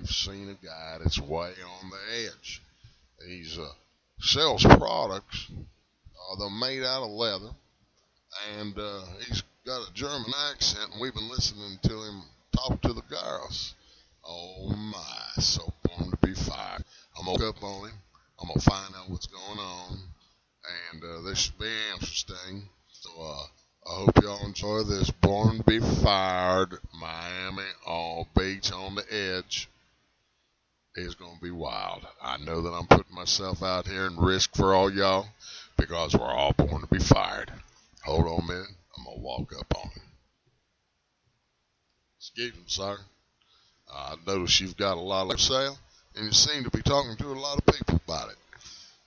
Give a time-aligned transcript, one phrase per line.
[0.00, 2.62] we've seen a guy that's way on the edge.
[3.26, 3.68] He's uh,
[4.20, 5.50] sells products.
[5.50, 7.50] Uh, they're made out of leather,
[8.58, 10.92] and uh, he's got a German accent.
[10.92, 12.22] And we've been listening to him
[12.56, 13.74] talk to the girls.
[14.24, 16.84] Oh my, so born to be fired.
[17.18, 17.96] I'm gonna up on him.
[18.40, 19.98] I'm gonna find out what's going on,
[20.92, 22.62] and uh, this should be interesting.
[22.92, 28.94] So uh, I hope y'all enjoy this Born to be Fired Miami all beach on
[28.94, 29.68] the edge.
[30.96, 32.04] It's gonna be wild.
[32.20, 35.28] I know that I'm putting myself out here and risk for all y'all
[35.76, 37.52] because we're all born to be fired.
[38.04, 38.66] Hold on man.
[38.98, 40.02] I'm gonna walk up on him.
[42.18, 42.98] Excuse me, sir.
[43.92, 45.78] I notice you've got a lot of sale,
[46.16, 48.36] and you seem to be talking to a lot of people about it.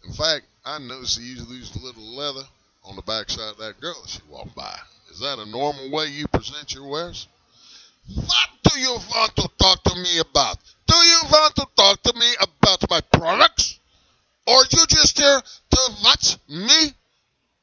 [0.06, 2.48] In fact, I noticed you use a little leather
[2.86, 4.78] on the backside of that girl as she walked by.
[5.12, 7.28] Is that a normal way you present your wares?
[8.08, 10.58] What do you want to talk to me about?
[10.88, 13.80] Do you want to talk to me about my products?
[14.46, 16.92] Or you just here to watch me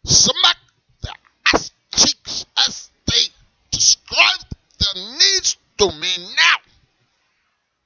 [0.05, 0.57] smack
[1.03, 1.13] the
[1.53, 3.23] ass cheeks as they
[3.71, 4.41] describe
[4.79, 6.57] their needs to me now?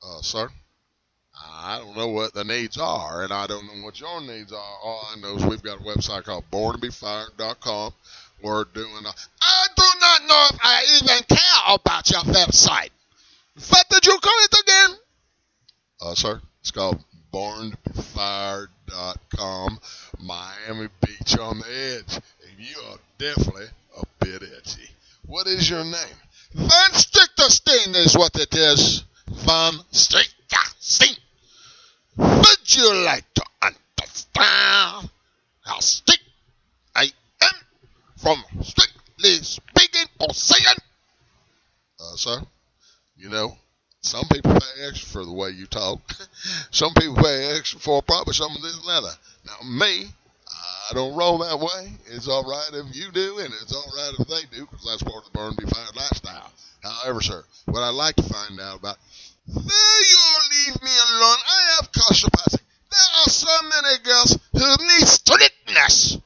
[0.08, 0.48] Uh, sir?
[1.66, 4.78] I don't know what the needs are, and I don't know what your needs are.
[4.82, 7.94] All I know is we've got a website called borntobefired.com.
[8.42, 9.12] We're doing a.
[10.24, 12.90] I do not know if I even care about your website.
[13.68, 14.96] What did you call it again?
[16.00, 19.78] Uh, sir, it's called borntobefired.com.
[20.20, 22.16] Miami Beach on the edge.
[22.16, 24.88] And you are definitely a bit edgy.
[25.26, 26.16] What is your name?
[26.54, 29.04] Van Stichterstein is what it is.
[29.28, 31.18] Van Stichterstein.
[32.16, 35.10] Would you like to understand
[35.64, 36.22] how strict
[36.94, 37.10] I
[37.42, 37.54] am
[38.16, 40.76] from strictly speaking position?
[42.00, 42.40] Uh, sir,
[43.16, 43.56] you know,
[44.00, 46.00] some people pay extra for the way you talk.
[46.70, 49.12] some people pay extra for probably some of this leather.
[49.46, 50.06] Now, me,
[50.90, 51.92] I don't roll that way.
[52.06, 55.02] It's all right if you do, and it's all right if they do, because that's
[55.02, 56.52] part of the burn be fired lifestyle.
[56.82, 58.98] However, sir, what I'd like to find out about
[59.46, 61.38] Will you leave me alone?
[61.46, 62.60] I have constipation.
[62.90, 66.18] There are so many girls who need strictness.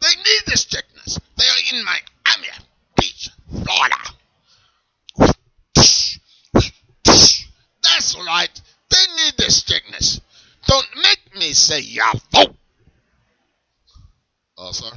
[0.00, 1.18] They need the strictness.
[1.36, 2.48] They are in Miami
[2.98, 3.30] Beach,
[3.64, 3.96] Florida.
[7.82, 8.60] That's right.
[8.90, 10.20] They need the strictness.
[10.66, 11.20] Don't make
[11.98, 12.54] say yahoo.
[14.58, 14.90] Oh, sir,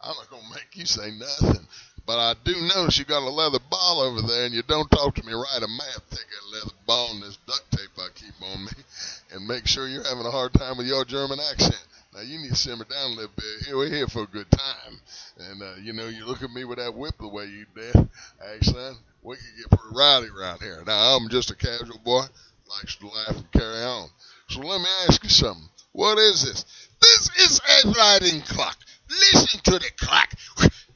[0.00, 1.66] I'm not gonna make you say nothing.
[2.06, 5.14] But I do notice you got a leather ball over there, and you don't talk
[5.14, 5.62] to me right.
[5.62, 6.18] I may have to
[6.52, 8.72] leather ball and this duct tape I keep on me,
[9.32, 11.82] and make sure you're having a hard time with your German accent.
[12.14, 13.66] Now you need to simmer down a little bit.
[13.66, 15.00] Here we're here for a good time,
[15.38, 17.94] and uh, you know you look at me with that whip the way you did.
[17.94, 20.82] Hey son, we can get pretty rowdy around here.
[20.86, 22.24] Now I'm just a casual boy,
[22.68, 24.10] likes to laugh and carry on.
[24.48, 25.68] So let me ask you something.
[25.94, 26.64] What is this?
[27.00, 28.76] This is a riding clock.
[29.08, 30.34] Listen to the clock.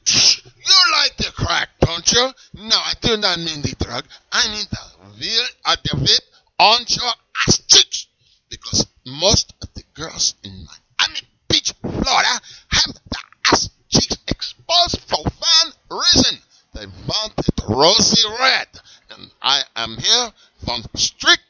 [0.05, 2.29] You like the crack, don't you?
[2.55, 4.03] No, I do not mean the drug.
[4.29, 4.79] I mean the
[5.21, 6.21] real uh, the whip
[6.59, 7.11] on your
[7.47, 8.07] ass cheeks.
[8.49, 13.19] Because most of the girls in Miami Beach, Florida, have the
[13.53, 16.39] ass cheeks exposed for one reason.
[16.73, 18.67] They want it rosy red.
[19.11, 20.31] And I am here
[20.65, 21.48] from Strickton.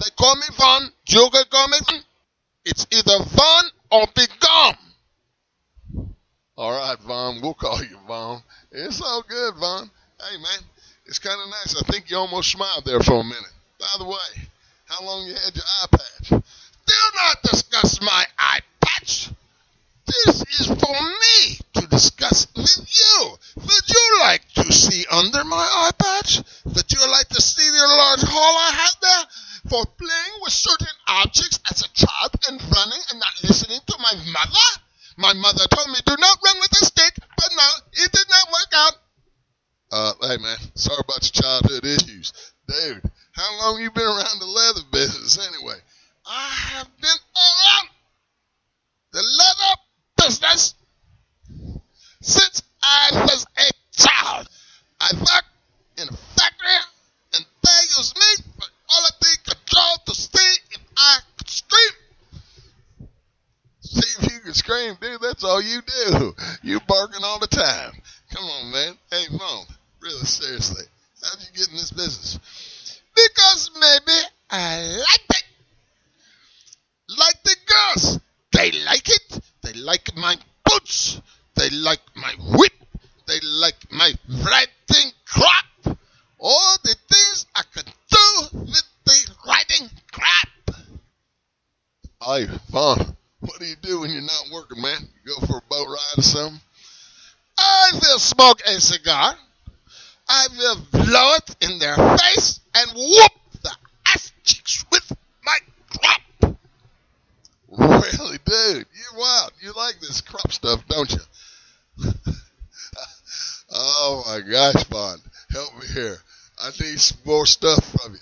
[0.00, 0.92] They call me Von.
[1.06, 2.00] Can call me Von.
[2.64, 4.76] It's either Von or be gone.
[6.58, 7.40] All right, Von.
[7.40, 8.42] We'll call you Von.
[8.72, 9.88] It's all good, Von.
[10.20, 10.58] Hey, man,
[11.06, 11.76] it's kind of nice.
[11.80, 13.54] I think you almost smiled there for a minute.
[13.78, 14.48] By the way,
[14.86, 16.28] how long you had your eye patch?
[16.30, 19.30] Do not discuss my eye patch.
[20.04, 23.36] This is for me to discuss with you.
[23.54, 26.42] Would you like to see under my eye patch?
[26.64, 30.96] Would you like to see the large hole I had there for playing with certain
[31.06, 34.82] objects as a child and running and not listening to my mother?
[35.18, 37.68] My mother told me, do not run with a stick, but no,
[38.04, 38.92] it did not work out.
[39.90, 42.32] Uh, hey man, sorry about your childhood issues.
[42.68, 43.02] Dude,
[43.32, 45.74] how long you been around the leather business anyway?
[46.24, 47.88] I have been around
[49.12, 49.80] the leather
[50.18, 50.74] business
[52.20, 54.48] since I was a child.
[55.00, 55.50] I worked
[55.96, 56.78] in a factory
[57.34, 61.92] and they used me for quality control to see if I could scream
[63.90, 65.20] See if you can scream, dude.
[65.38, 66.34] That's all you do.
[66.64, 67.92] You barking all the time.
[68.34, 68.94] Come on, man.
[69.08, 69.66] Hey, mom.
[70.00, 70.82] Really, seriously.
[71.22, 72.40] How'd you get in this business?
[73.14, 74.18] Because maybe
[74.50, 75.44] I like it.
[77.16, 78.20] Like the girls.
[78.52, 79.40] They like it.
[79.62, 81.20] They like my boots.
[81.54, 82.72] They like my whip.
[83.28, 84.12] They like my
[84.44, 85.98] writing crap.
[86.40, 90.48] All the things I can do with the writing crap.
[92.24, 93.16] Hey, Von,
[93.48, 95.08] what do you do when you're not working, man?
[95.24, 96.60] You go for a boat ride or something?
[97.58, 99.34] I will smoke a cigar.
[100.28, 103.70] I will blow it in their face and whoop the
[104.06, 105.56] ass cheeks with my
[105.88, 106.56] crop.
[107.70, 109.52] Really, dude, you're wild.
[109.60, 112.04] You like this crop stuff, don't you?
[113.72, 116.18] oh my gosh, Bond, help me here.
[116.62, 118.18] I need some more stuff from you.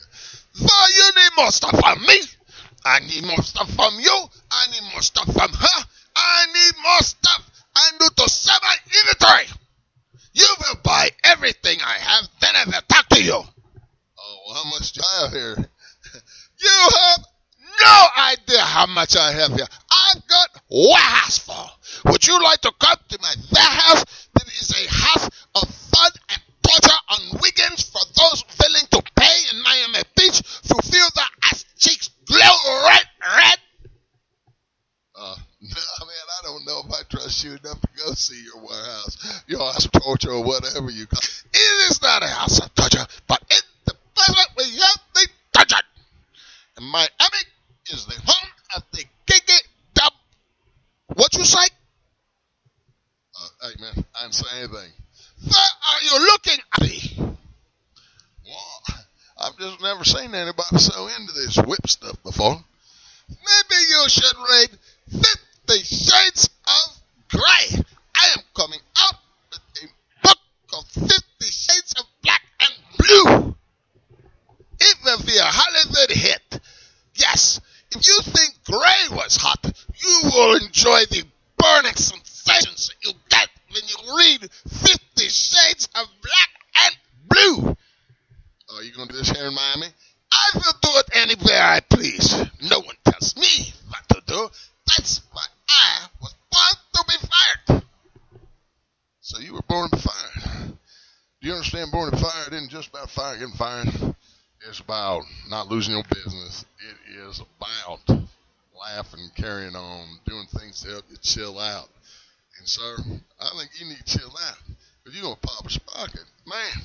[0.52, 2.20] So you need more stuff from me.
[2.84, 4.25] I need more stuff from you.
[4.96, 5.84] More stuff from her.
[6.16, 7.50] I need more stuff.
[7.76, 9.44] I need to sell my inventory.
[10.32, 13.34] You will buy everything I have, then I will talk to you.
[13.34, 15.56] Oh, how much do I have here?
[16.60, 17.26] you have
[17.78, 19.66] no idea how much I have here.
[19.90, 21.70] I've got warehouse full.
[22.10, 22.72] Would you like to
[37.46, 41.18] you enough to go see your warehouse, your house of torture, or whatever you call
[41.18, 41.44] it.
[41.52, 45.78] It is not a house of torture, but in the present we have the dungeon.
[46.76, 47.42] And Miami
[47.92, 50.12] is the home of the Kiki Dub.
[51.14, 51.66] What you say?
[53.40, 54.92] Uh, hey man, I didn't say anything.
[55.44, 57.36] Where are you looking at me?
[58.46, 58.98] Well,
[59.38, 62.58] I've just never seen anybody so into this whip stuff before.
[63.28, 64.70] Maybe you should read
[65.10, 66.48] Fifty Shades
[67.28, 67.82] Grey.
[68.14, 69.14] I am coming out
[69.50, 69.86] with a
[70.22, 70.38] book
[70.72, 73.56] of Fifty Shades of Black and Blue.
[74.80, 76.60] It will be a Hollywood hit.
[77.14, 81.24] Yes, if you think Grey was hot, you will enjoy the
[81.58, 86.50] burning sensations you get when you read Fifty Shades of Black
[86.84, 86.96] and
[87.28, 87.76] Blue.
[88.74, 89.86] Are you going to do this here in Miami?
[90.32, 92.34] I will do it anywhere I please.
[92.68, 94.48] No one tells me what to do.
[94.86, 96.08] That's why I
[97.06, 97.82] be fired.
[99.20, 100.78] So you were born to be fired.
[101.40, 104.14] Do you understand born to be fired isn't just about firing, getting fired?
[104.68, 106.64] It's about not losing your business.
[106.80, 108.26] It is about
[108.80, 111.88] laughing, carrying on, doing things to help you chill out.
[112.58, 112.96] And sir,
[113.40, 114.58] I think you need to chill out.
[115.04, 116.24] Because you're going to pop a sprocket.
[116.46, 116.82] Man,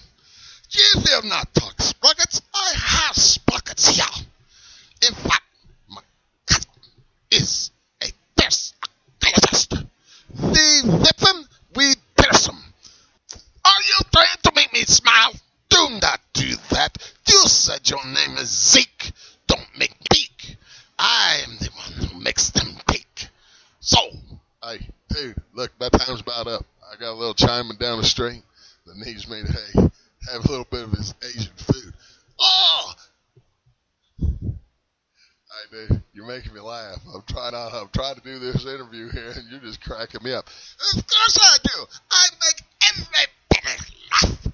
[0.70, 2.42] you will not talk sprockets.
[2.54, 4.26] I have sprockets here.
[5.08, 5.44] In fact,
[5.90, 6.02] my
[6.46, 6.70] cousin
[7.32, 7.72] is
[8.04, 8.08] a
[8.50, 9.74] psychologist.
[10.52, 11.46] Whip him,
[11.76, 12.62] we pierce them.
[13.64, 15.34] Are you trying to make me smile?
[15.70, 16.98] Do not do that.
[17.28, 19.12] You said your name is Zeke.
[19.48, 20.58] Don't make me peek.
[21.00, 23.28] I am the one who makes them peek.
[23.80, 23.98] So,
[24.64, 26.66] hey, dude, look, my time's about up.
[26.92, 28.44] I got a little chiming down the street
[28.86, 29.90] that needs me to, hey,
[30.32, 31.94] have a little bit of his Asian food.
[32.40, 32.94] Oh!
[34.20, 37.00] Hey, dude, you're making me laugh.
[37.14, 40.34] I'm trying to, I'm trying to do this interview here, and you're just cracking me
[40.34, 40.48] up.
[40.96, 41.86] Of course I do.
[42.10, 43.28] I make everybody
[44.12, 44.48] laugh.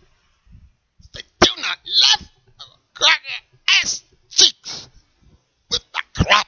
[1.00, 4.90] If they do not laugh, I will crack their ass cheeks
[5.72, 6.48] with the crop.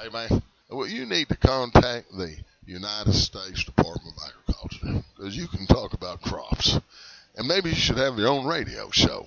[0.00, 2.34] Hey, man, well, you need to contact the
[2.64, 6.78] United States Department of Agriculture because you can talk about crops.
[7.36, 9.26] And maybe you should have your own radio show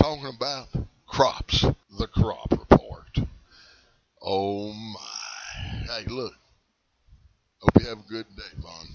[0.00, 0.68] talking about
[1.08, 1.62] crops,
[1.98, 3.18] the crop report.
[4.22, 5.94] Oh my.
[5.94, 6.32] Hey, look.
[7.64, 8.86] Hope you have a good day, Von.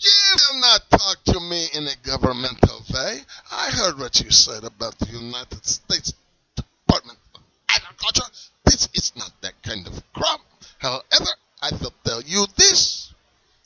[0.00, 0.10] You
[0.50, 3.20] will not talk to me in a governmental way.
[3.52, 6.12] I heard what you said about the United States
[6.56, 8.28] Department of Agriculture.
[8.64, 10.40] This is not that kind of crop.
[10.78, 11.30] However,
[11.62, 13.14] I will tell you this.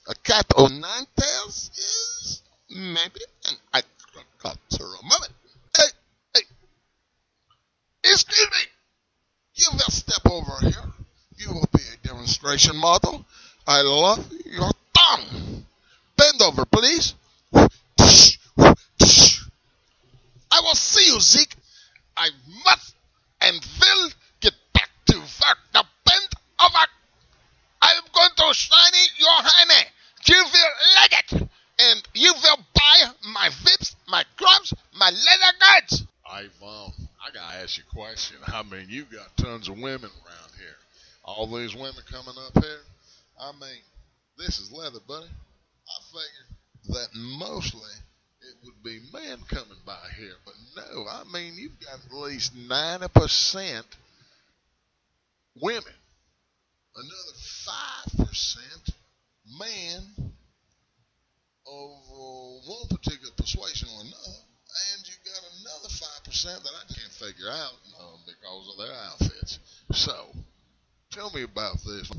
[0.06, 5.32] A cat o' nine tails is maybe an agricultural moment.
[5.78, 5.88] Hey,
[6.34, 6.42] hey.
[8.04, 8.70] Excuse me.
[9.54, 10.92] You will step over here.
[11.38, 13.24] You will be a demonstration model.
[13.66, 15.64] I love your tongue.
[16.16, 17.14] Bend over, please.
[20.48, 21.54] I will see you, Zeke.
[22.16, 22.30] I
[22.64, 22.94] must
[23.40, 25.58] and will get back to work.
[25.74, 26.28] Now bend
[26.60, 26.86] over.
[27.82, 29.86] I am going to shiny your honey.
[30.26, 31.50] You will like it.
[31.78, 36.04] And you will buy my whips, my gloves, my leather guards.
[36.28, 36.92] Ivan,
[37.24, 38.36] I gotta ask you a question.
[38.46, 40.76] I mean, you've got tons of women around here.
[41.24, 42.80] All these women coming up here.
[43.40, 43.82] I mean,
[44.38, 45.26] this is leather, buddy.
[45.26, 47.92] I figured that mostly
[48.40, 51.06] it would be men coming by here, but no.
[51.08, 53.86] I mean, you've got at least ninety percent
[55.60, 55.82] women.
[56.94, 58.90] Another five percent
[59.58, 60.32] man
[61.66, 61.90] of
[62.66, 64.38] one particular persuasion or another,
[64.94, 68.96] and you got another five percent that I can't figure out uh, because of their
[68.96, 69.58] outfits.
[69.92, 70.26] So,
[71.10, 72.10] tell me about this.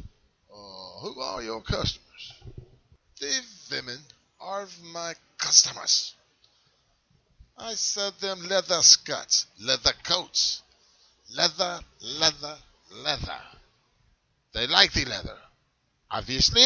[0.57, 2.33] Uh, who are your customers?
[3.19, 3.99] The women
[4.39, 6.15] are my customers.
[7.57, 10.61] I sell them leather skirts, leather coats,
[11.35, 12.57] leather, leather,
[13.03, 13.41] leather.
[14.53, 15.37] They like the leather.
[16.09, 16.65] Obviously,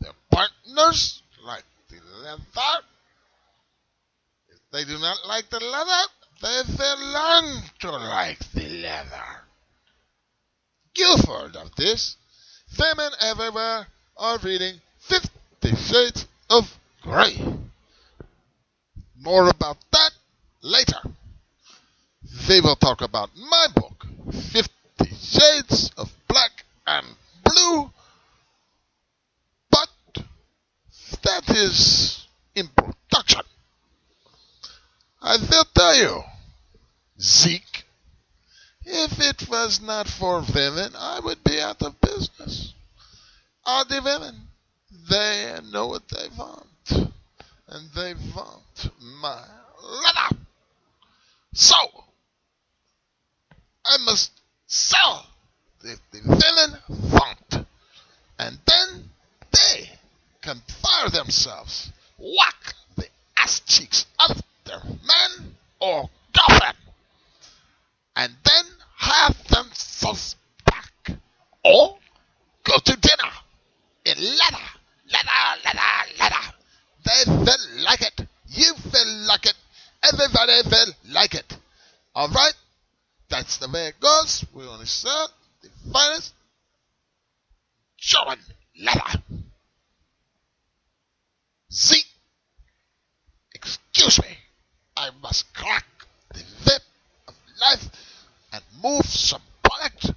[0.00, 2.42] their partners like the leather.
[4.48, 6.02] If they do not like the leather,
[6.42, 9.42] they will learn to like the leather.
[10.96, 12.16] You've heard of this.
[12.78, 17.36] Women everywhere are reading Fifty Shades of Grey.
[19.20, 20.10] More about that
[20.62, 21.00] later.
[22.48, 27.06] They will talk about my book, Fifty Shades of Black and
[27.44, 27.90] Blue.
[29.70, 29.88] But
[31.22, 33.42] that is in production.
[35.22, 36.22] I will tell you,
[37.20, 37.75] Zeke,
[39.40, 42.72] it was not for women, I would be out of business.
[43.64, 44.48] Are the women?
[45.10, 47.12] They know what they want.
[47.68, 48.90] And they want
[49.20, 49.42] my
[49.82, 50.42] leather.
[51.52, 51.76] So,
[53.84, 54.30] I must
[54.66, 55.26] sell
[55.82, 57.66] if the women want.
[58.38, 59.10] And then
[59.52, 59.90] they
[60.42, 66.76] can fire themselves, whack the ass cheeks of their men or girlfriend,
[68.14, 68.64] and then
[69.16, 71.18] have themselves back.
[71.64, 71.98] Or
[72.64, 73.32] go to dinner
[74.04, 74.66] in leather,
[75.10, 75.80] leather, leather,
[76.18, 76.46] leather.
[77.04, 78.26] They will like it.
[78.48, 79.54] You will like it.
[80.12, 81.56] Everybody will like it.
[82.14, 82.54] All right?
[83.28, 84.44] That's the way it goes.
[84.54, 85.28] We only serve
[85.62, 86.32] the finest
[87.98, 88.38] German
[88.80, 89.22] leather.
[91.68, 92.02] See?
[93.54, 94.38] Excuse me.
[94.96, 95.84] I must crack
[96.32, 96.82] the whip
[97.28, 97.88] of life
[98.52, 100.12] and move some product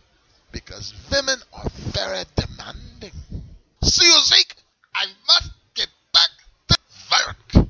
[0.52, 3.12] because women are very demanding.
[3.84, 4.56] See you, Zeke.
[4.96, 6.30] I must get back
[6.68, 6.78] to
[7.12, 7.68] work.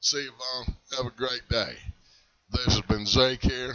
[0.00, 0.76] See you, Von.
[0.96, 1.74] Have a great day.
[2.52, 3.74] This has been Zeke here,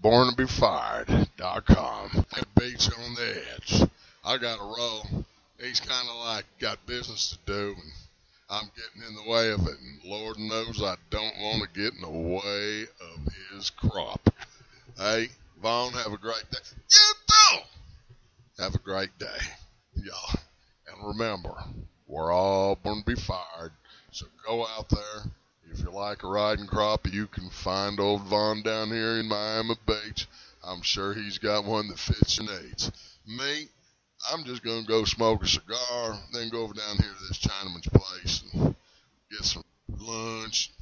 [0.00, 2.26] born to be fired.com.
[2.58, 3.88] Beach on the edge.
[4.24, 5.24] I got a roll.
[5.60, 7.92] He's kind of like got business to do, and
[8.48, 9.76] I'm getting in the way of it.
[9.78, 14.32] And Lord knows I don't want to get in the way of his crop.
[14.96, 15.28] Hey,
[15.64, 16.58] Von, have a great day.
[16.90, 18.62] You too.
[18.62, 19.26] Have a great day,
[19.94, 20.38] y'all.
[20.86, 21.54] And remember,
[22.06, 23.72] we're all going to be fired.
[24.10, 25.32] So go out there.
[25.72, 29.76] If you like a riding crop, you can find old Von down here in Miami
[29.86, 30.28] Beach.
[30.62, 32.92] I'm sure he's got one that fits your needs.
[33.26, 33.66] Me,
[34.30, 37.88] I'm just gonna go smoke a cigar, then go over down here to this Chinaman's
[37.88, 38.76] place and
[39.30, 40.72] get some lunch,